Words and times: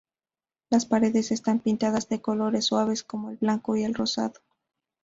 Las 0.71 0.87
paredes 0.87 1.29
están 1.31 1.59
pintadas 1.59 2.09
de 2.09 2.23
colores 2.23 2.65
suaves, 2.65 3.03
como 3.03 3.29
el 3.29 3.37
blanco 3.37 3.75
y 3.75 3.83
el 3.83 3.93
rosado. 3.93 4.39